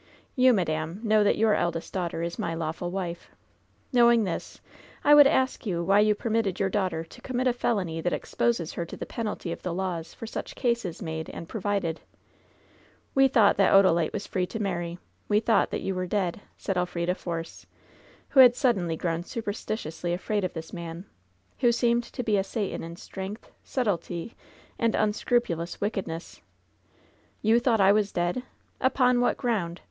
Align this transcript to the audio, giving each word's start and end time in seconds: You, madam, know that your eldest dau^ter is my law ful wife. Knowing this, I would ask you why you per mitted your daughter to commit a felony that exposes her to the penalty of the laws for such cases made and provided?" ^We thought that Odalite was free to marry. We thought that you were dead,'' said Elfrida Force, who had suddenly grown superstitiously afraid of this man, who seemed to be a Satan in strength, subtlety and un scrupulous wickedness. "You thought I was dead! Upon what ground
You, 0.35 0.51
madam, 0.51 0.99
know 1.03 1.23
that 1.23 1.37
your 1.37 1.53
eldest 1.53 1.93
dau^ter 1.93 2.25
is 2.25 2.39
my 2.39 2.55
law 2.55 2.71
ful 2.71 2.89
wife. 2.89 3.29
Knowing 3.93 4.23
this, 4.23 4.59
I 5.03 5.13
would 5.13 5.27
ask 5.27 5.67
you 5.67 5.83
why 5.83 5.99
you 5.99 6.15
per 6.15 6.27
mitted 6.31 6.59
your 6.59 6.69
daughter 6.71 7.03
to 7.03 7.21
commit 7.21 7.45
a 7.45 7.53
felony 7.53 8.01
that 8.01 8.11
exposes 8.11 8.73
her 8.73 8.83
to 8.83 8.97
the 8.97 9.05
penalty 9.05 9.51
of 9.51 9.61
the 9.61 9.71
laws 9.75 10.15
for 10.15 10.25
such 10.25 10.55
cases 10.55 11.03
made 11.03 11.29
and 11.29 11.47
provided?" 11.47 12.01
^We 13.15 13.31
thought 13.31 13.57
that 13.57 13.71
Odalite 13.71 14.11
was 14.11 14.25
free 14.25 14.47
to 14.47 14.59
marry. 14.59 14.97
We 15.27 15.39
thought 15.39 15.69
that 15.69 15.81
you 15.81 15.93
were 15.93 16.07
dead,'' 16.07 16.41
said 16.57 16.77
Elfrida 16.77 17.13
Force, 17.13 17.67
who 18.29 18.39
had 18.39 18.55
suddenly 18.55 18.97
grown 18.97 19.21
superstitiously 19.21 20.13
afraid 20.13 20.43
of 20.43 20.53
this 20.53 20.73
man, 20.73 21.05
who 21.59 21.71
seemed 21.71 22.05
to 22.05 22.23
be 22.23 22.37
a 22.37 22.43
Satan 22.43 22.81
in 22.83 22.95
strength, 22.95 23.51
subtlety 23.63 24.33
and 24.79 24.95
un 24.95 25.13
scrupulous 25.13 25.79
wickedness. 25.79 26.41
"You 27.43 27.59
thought 27.59 27.79
I 27.79 27.91
was 27.91 28.11
dead! 28.11 28.41
Upon 28.79 29.21
what 29.21 29.37
ground 29.37 29.79